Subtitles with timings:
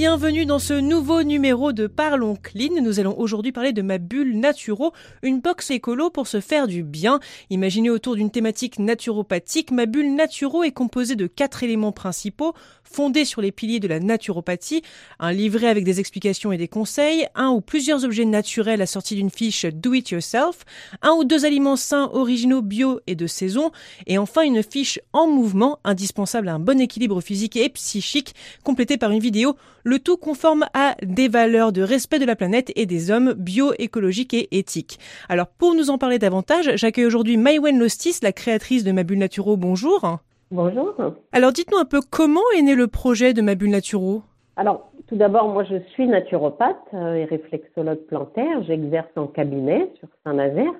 [0.00, 2.80] Bienvenue dans ce nouveau numéro de Parlons Clean.
[2.80, 4.92] Nous allons aujourd'hui parler de ma bulle Naturo,
[5.24, 7.18] une box écolo pour se faire du bien.
[7.50, 12.54] Imaginée autour d'une thématique naturopathique, ma bulle Naturo est composée de quatre éléments principaux
[12.90, 14.82] fondés sur les piliers de la naturopathie,
[15.18, 19.30] un livret avec des explications et des conseils, un ou plusieurs objets naturels assortis d'une
[19.30, 20.64] fiche Do It Yourself,
[21.02, 23.70] un ou deux aliments sains, originaux, bio et de saison,
[24.06, 28.34] et enfin une fiche en mouvement indispensable à un bon équilibre physique et psychique,
[28.64, 32.72] complétée par une vidéo, le tout conforme à des valeurs de respect de la planète
[32.76, 34.98] et des hommes bio, écologiques et éthiques.
[35.28, 39.18] Alors pour nous en parler davantage, j'accueille aujourd'hui Maïwen Lostis, la créatrice de Ma Bulle
[39.18, 39.56] Naturo.
[39.56, 40.18] Bonjour.
[40.50, 40.94] Bonjour.
[41.32, 44.22] Alors dites-nous un peu comment est né le projet de Ma Bulle Naturo?
[44.56, 48.62] Alors tout d'abord, moi je suis naturopathe euh, et réflexologue plantaire.
[48.62, 50.72] J'exerce en cabinet sur Saint-Nazaire.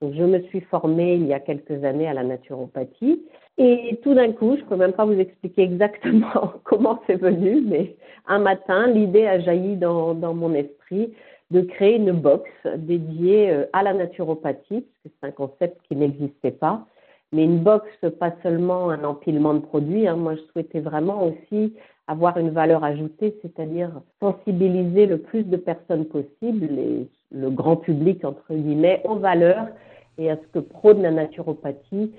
[0.00, 3.22] Donc je me suis formée il y a quelques années à la naturopathie.
[3.58, 7.60] Et tout d'un coup, je ne peux même pas vous expliquer exactement comment c'est venu,
[7.60, 7.94] mais
[8.26, 11.12] un matin, l'idée a jailli dans, dans, mon esprit
[11.50, 15.96] de créer une box dédiée euh, à la naturopathie, parce que c'est un concept qui
[15.96, 16.86] n'existait pas,
[17.32, 17.86] mais une box,
[18.18, 20.06] pas seulement un empilement de produits.
[20.06, 20.16] Hein.
[20.16, 21.74] Moi, je souhaitais vraiment aussi
[22.06, 26.68] avoir une valeur ajoutée, c'est-à-dire sensibiliser le plus de personnes possible,
[27.30, 29.68] le grand public, entre guillemets, aux valeurs
[30.18, 32.12] et à ce que prône la naturopathie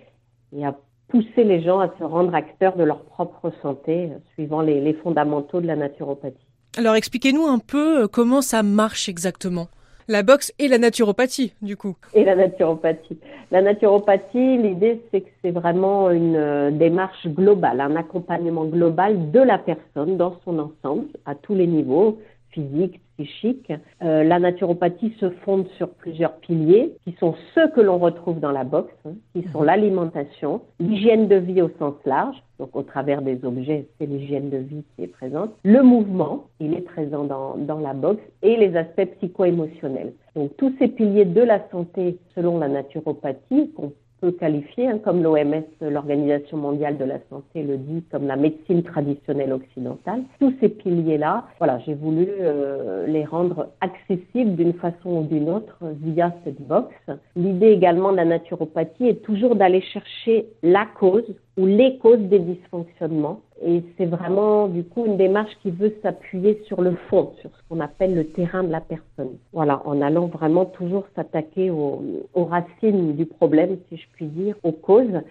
[0.55, 0.75] et à
[1.09, 5.61] pousser les gens à se rendre acteurs de leur propre santé, suivant les, les fondamentaux
[5.61, 6.47] de la naturopathie.
[6.75, 9.67] Alors expliquez-nous un peu euh, comment ça marche exactement?
[10.07, 11.95] La boxe et la naturopathie, du coup.
[12.13, 13.17] Et la naturopathie.
[13.51, 19.39] La naturopathie, l'idée, c'est que c'est vraiment une euh, démarche globale, un accompagnement global de
[19.39, 22.19] la personne dans son ensemble, à tous les niveaux,
[22.53, 23.71] physique, psychique.
[24.01, 28.51] Euh, la naturopathie se fonde sur plusieurs piliers qui sont ceux que l'on retrouve dans
[28.51, 29.65] la boxe, hein, qui sont mhm.
[29.65, 34.57] l'alimentation, l'hygiène de vie au sens large, donc au travers des objets, c'est l'hygiène de
[34.57, 38.75] vie qui est présente, le mouvement, il est présent dans, dans la boxe, et les
[38.75, 40.13] aspects psycho-émotionnels.
[40.35, 43.91] Donc tous ces piliers de la santé selon la naturopathie qu'on
[44.31, 49.53] qualifié, hein, comme l'OMS, l'Organisation mondiale de la santé, le dit, comme la médecine traditionnelle
[49.53, 50.23] occidentale.
[50.39, 55.77] Tous ces piliers-là, voilà, j'ai voulu euh, les rendre accessibles d'une façon ou d'une autre
[56.01, 56.93] via cette box.
[57.35, 61.25] L'idée également de la naturopathie est toujours d'aller chercher la cause
[61.57, 63.41] ou les causes des dysfonctionnements.
[63.65, 67.61] Et c'est vraiment, du coup, une démarche qui veut s'appuyer sur le fond, sur ce
[67.69, 69.37] qu'on appelle le terrain de la personne.
[69.53, 72.01] Voilà, en allant vraiment toujours s'attaquer aux,
[72.33, 75.21] aux racines du problème, si je puis dire, aux causes.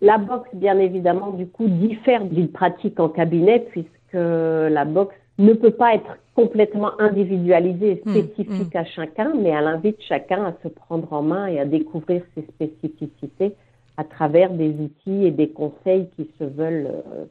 [0.00, 5.52] La boxe, bien évidemment, du coup, diffère d'une pratique en cabinet, puisque la boxe ne
[5.52, 8.78] peut pas être complètement individualisée et mmh, spécifique mmh.
[8.78, 12.42] à chacun, mais elle invite chacun à se prendre en main et à découvrir ses
[12.42, 13.54] spécificités
[13.98, 17.24] à travers des outils et des conseils qui se veulent euh,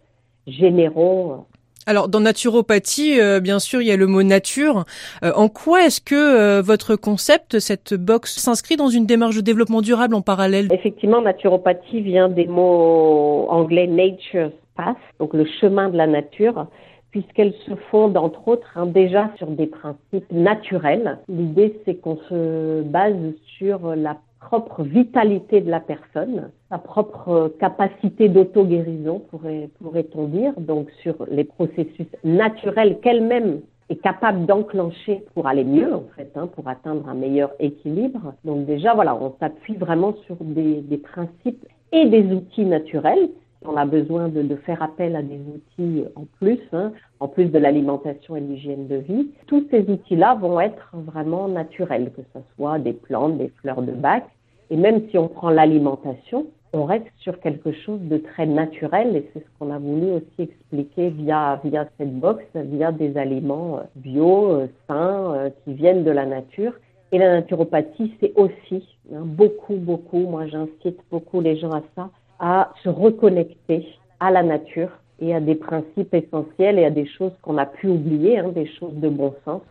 [0.45, 1.45] généraux.
[1.85, 4.83] Alors dans naturopathie, euh, bien sûr, il y a le mot nature.
[5.23, 9.81] Euh, en quoi est-ce que votre concept, cette box, s'inscrit dans une démarche de développement
[9.81, 10.67] durable en parallèle?
[10.73, 16.67] Effectivement, naturopathie vient des mots anglais nature's path, donc le chemin de la nature
[17.09, 21.17] puisqu'elle se fonde entre autres hein, déjà sur des principes naturels.
[21.29, 23.15] L'idée c'est qu'on se base
[23.57, 30.89] sur la propre vitalité de la personne, sa propre capacité d'auto-guérison, pourrait, pourrait-on dire, donc
[31.01, 36.67] sur les processus naturels qu'elle-même est capable d'enclencher pour aller mieux, en fait, hein, pour
[36.67, 38.33] atteindre un meilleur équilibre.
[38.43, 43.29] Donc déjà, voilà, on s'appuie vraiment sur des, des principes et des outils naturels
[43.65, 47.57] on a besoin de, faire appel à des outils en plus, hein, en plus de
[47.57, 49.29] l'alimentation et l'hygiène de vie.
[49.47, 53.91] Tous ces outils-là vont être vraiment naturels, que ce soit des plantes, des fleurs de
[53.91, 54.25] bac.
[54.69, 59.29] Et même si on prend l'alimentation, on reste sur quelque chose de très naturel et
[59.33, 64.51] c'est ce qu'on a voulu aussi expliquer via, via cette box, via des aliments bio,
[64.51, 66.73] euh, sains, euh, qui viennent de la nature.
[67.13, 72.09] Et la naturopathie, c'est aussi hein, beaucoup, beaucoup, moi j'incite beaucoup les gens à ça,
[72.39, 73.87] à se reconnecter
[74.19, 74.89] à la nature
[75.19, 78.67] et à des principes essentiels et à des choses qu'on a pu oublier, hein, des
[78.67, 79.61] choses de bon sens.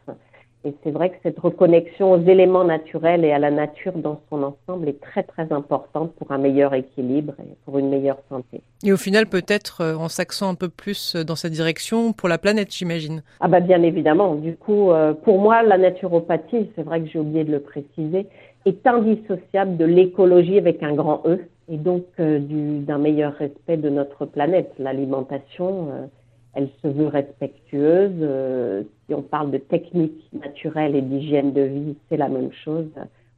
[0.65, 4.43] Et c'est vrai que cette reconnexion aux éléments naturels et à la nature dans son
[4.43, 8.61] ensemble est très très importante pour un meilleur équilibre et pour une meilleure santé.
[8.83, 12.29] Et au final, peut-être euh, en s'axant un peu plus euh, dans cette direction pour
[12.29, 13.23] la planète, j'imagine.
[13.39, 14.35] Ah bah bien évidemment.
[14.35, 18.27] Du coup, euh, pour moi, la naturopathie, c'est vrai que j'ai oublié de le préciser,
[18.65, 23.89] est indissociable de l'écologie avec un grand E et donc euh, d'un meilleur respect de
[23.89, 24.73] notre planète.
[24.79, 26.07] L'alimentation, euh,
[26.55, 28.13] elle se veut respectueuse.
[28.21, 32.87] Euh, si on parle de techniques naturelles et d'hygiène de vie, c'est la même chose.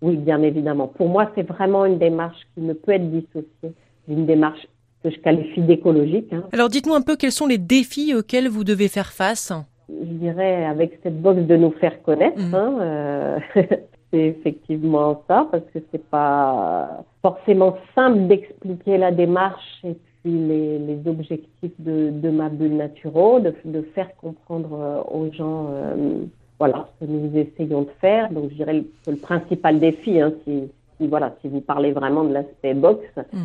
[0.03, 0.87] Oui, bien évidemment.
[0.87, 3.75] Pour moi, c'est vraiment une démarche qui ne peut être dissociée
[4.07, 4.67] d'une démarche
[5.03, 6.33] que je qualifie d'écologique.
[6.33, 6.45] Hein.
[6.53, 9.53] Alors dites-nous un peu quels sont les défis auxquels vous devez faire face.
[9.89, 12.39] Je dirais avec cette box de nous faire connaître.
[12.39, 12.55] Mmh.
[12.55, 13.39] Hein, euh,
[14.11, 20.79] c'est effectivement ça, parce que c'est pas forcément simple d'expliquer la démarche et puis les,
[20.79, 26.25] les objectifs de, de, ma bulle naturelle, de, de, faire comprendre euh, aux gens euh,
[26.59, 28.31] voilà ce que nous essayons de faire.
[28.33, 32.25] Donc je dirais que le principal défi, hein, si, si, voilà, si vous parlez vraiment
[32.25, 33.45] de l'aspect box, mmh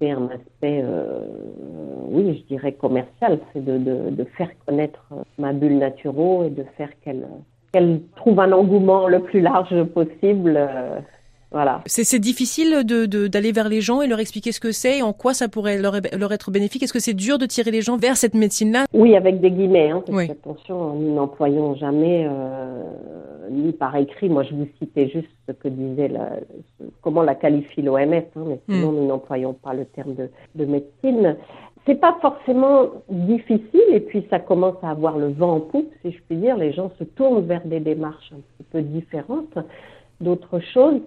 [0.00, 1.26] c'est un aspect, euh,
[2.08, 5.04] oui, je dirais commercial, c'est de, faire connaître
[5.38, 7.26] ma bulle naturelle et de faire qu'elle
[7.72, 10.54] qu'elle trouve un engouement le plus large possible.
[10.56, 10.98] Euh,
[11.52, 11.82] voilà.
[11.86, 15.12] C'est difficile d'aller de, vers les gens et leur expliquer ce que c'est et en
[15.12, 16.84] quoi ça pourrait leur, leur être bénéfique.
[16.84, 18.84] Est-ce que c'est dur de tirer les gens vers cette médecine-là?
[18.92, 19.90] Oui, avec des guillemets.
[19.90, 22.84] Hein, parce attention, nous n'employons jamais, euh,
[23.50, 26.30] ni par écrit, moi je vous citais juste ce que disait, la,
[27.02, 28.74] comment la qualifie l'OMS, hein, mais hmm.
[28.74, 31.36] sinon nous n'employons pas le terme de, de médecine.
[31.86, 36.12] C'est pas forcément difficile et puis ça commence à avoir le vent en poupe, si
[36.12, 36.56] je puis dire.
[36.56, 39.58] Les gens se tournent vers des démarches un petit peu différentes
[40.20, 41.00] d'autres choses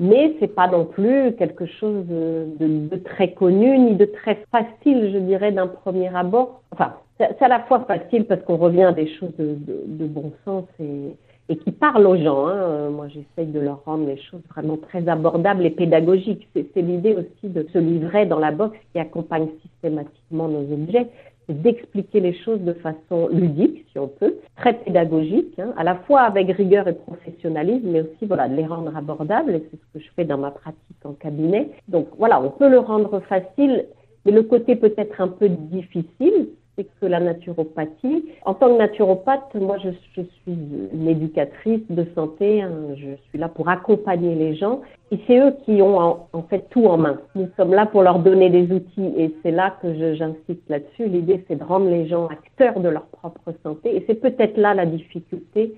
[0.00, 5.18] mais c'est pas non plus quelque chose de, très connu ni de très facile, je
[5.18, 6.62] dirais, d'un premier abord.
[6.72, 9.56] Enfin, c'est à la fois facile parce qu'on revient à des choses de,
[9.86, 11.14] de bon sens et,
[11.48, 12.46] et, qui parlent aux gens.
[12.46, 12.90] Hein.
[12.90, 16.48] Moi, j'essaye de leur rendre les choses vraiment très abordables et pédagogiques.
[16.54, 21.08] C'est l'idée aussi de se livrer dans la boxe qui accompagne systématiquement nos objets
[21.48, 26.22] d'expliquer les choses de façon ludique, si on peut, très pédagogique, hein, à la fois
[26.22, 29.54] avec rigueur et professionnalisme, mais aussi voilà de les rendre abordables.
[29.54, 31.70] Et c'est ce que je fais dans ma pratique en cabinet.
[31.88, 33.86] Donc voilà, on peut le rendre facile,
[34.24, 39.54] mais le côté peut-être un peu difficile, c'est que la naturopathie, en tant que naturopathe,
[39.54, 40.58] moi je, je suis
[40.92, 44.80] une éducatrice de santé, hein, je suis là pour accompagner les gens
[45.10, 45.98] et c'est eux qui ont
[46.32, 47.18] en, fait tout en main.
[47.34, 51.06] Nous sommes là pour leur donner des outils et c'est là que j'insiste là-dessus.
[51.06, 54.74] L'idée c'est de rendre les gens acteurs de leur propre santé et c'est peut-être là
[54.74, 55.74] la difficulté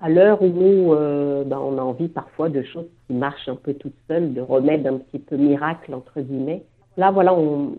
[0.00, 3.74] à l'heure où euh, ben, on a envie parfois de choses qui marchent un peu
[3.74, 6.62] toutes seules, de remèdes un petit peu miracles entre guillemets.
[6.96, 7.72] Là voilà, on,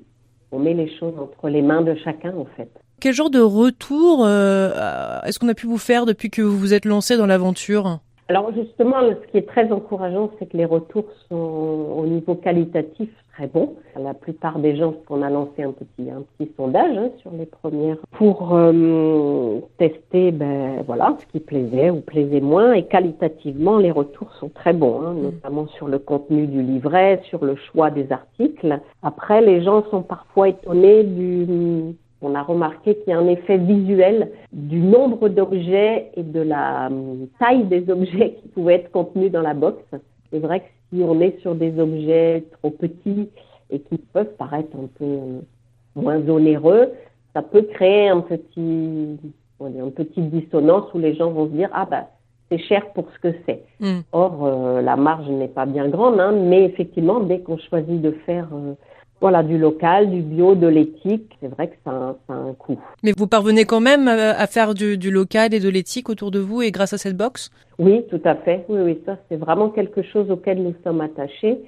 [0.51, 2.69] on met les choses entre les mains de chacun en fait.
[2.99, 6.73] Quel genre de retour euh, est-ce qu'on a pu vous faire depuis que vous vous
[6.73, 7.99] êtes lancé dans l'aventure?
[8.31, 11.35] Alors justement, ce qui est très encourageant, c'est que les retours sont
[11.97, 13.73] au niveau qualitatif très bons.
[13.99, 17.45] La plupart des gens, qu'on a lancé un petit, un petit sondage hein, sur les
[17.45, 22.71] premières pour euh, tester, ben voilà, ce qui plaisait ou plaisait moins.
[22.71, 27.43] Et qualitativement, les retours sont très bons, hein, notamment sur le contenu du livret, sur
[27.43, 28.79] le choix des articles.
[29.03, 33.57] Après, les gens sont parfois étonnés du on a remarqué qu'il y a un effet
[33.57, 39.31] visuel du nombre d'objets et de la hum, taille des objets qui pouvaient être contenus
[39.31, 39.83] dans la box.
[40.31, 43.29] C'est vrai que si on est sur des objets trop petits
[43.69, 45.39] et qui peuvent paraître un peu euh,
[45.95, 46.91] moins onéreux,
[47.33, 49.17] ça peut créer un petit,
[49.59, 52.07] une petite dissonance où les gens vont se dire ah bah
[52.49, 53.63] c'est cher pour ce que c'est.
[53.79, 54.01] Mm.
[54.11, 58.11] Or euh, la marge n'est pas bien grande, hein, mais effectivement dès qu'on choisit de
[58.25, 58.73] faire euh,
[59.21, 61.31] voilà, du local, du bio, de l'éthique.
[61.39, 62.79] C'est vrai que ça a, un coût.
[63.03, 66.39] Mais vous parvenez quand même à faire du, du local et de l'éthique autour de
[66.39, 67.51] vous et grâce à cette box?
[67.79, 68.65] Oui, tout à fait.
[68.67, 71.59] Oui, oui, ça c'est vraiment quelque chose auquel nous sommes attachés.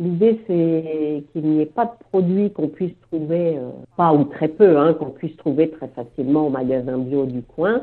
[0.00, 4.46] L'idée, c'est qu'il n'y ait pas de produits qu'on puisse trouver, euh, pas ou très
[4.46, 7.82] peu, hein, qu'on puisse trouver très facilement au magasin bio du coin.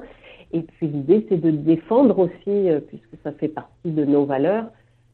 [0.54, 4.66] Et puis l'idée, c'est de défendre aussi, euh, puisque ça fait partie de nos valeurs,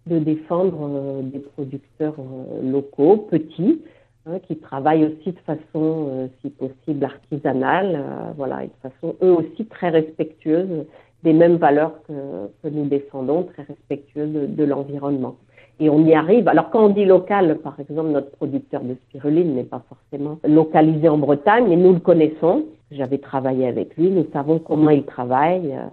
[0.05, 2.15] de défendre euh, des producteurs
[2.63, 3.81] locaux, petits,
[4.27, 9.15] Hein, qui travaillent aussi de façon, euh, si possible, artisanale, euh, voilà, et de façon
[9.23, 10.85] eux aussi très respectueuse
[11.23, 12.13] des mêmes valeurs que,
[12.61, 15.37] que nous défendons, très respectueuse de, l'environnement.
[15.79, 16.47] Et on y arrive.
[16.47, 21.09] Alors quand on dit local, par exemple, notre producteur de spiruline n'est pas forcément localisé
[21.09, 22.65] en Bretagne, mais nous le connaissons.
[22.91, 25.73] J'avais travaillé avec lui, nous savons comment il travaille.
[25.73, 25.87] Euh,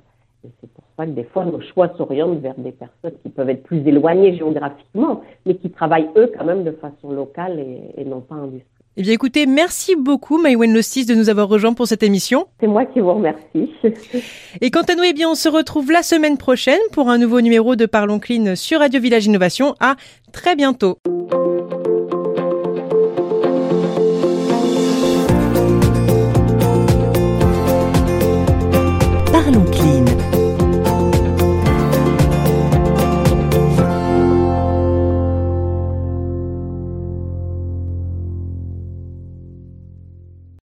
[0.46, 3.62] et c'est pour que des fois, nos choix s'orientent vers des personnes qui peuvent être
[3.62, 8.20] plus éloignées géographiquement, mais qui travaillent eux quand même de façon locale et, et non
[8.20, 8.78] pas industrielle.
[9.00, 12.46] Eh bien écoutez, merci beaucoup Maïwen Lostis de nous avoir rejoints pour cette émission.
[12.58, 13.70] C'est moi qui vous remercie.
[14.60, 17.40] Et quant à nous, eh bien on se retrouve la semaine prochaine pour un nouveau
[17.40, 19.76] numéro de Parlons Clean sur Radio Village Innovation.
[19.78, 19.94] À
[20.32, 20.98] très bientôt.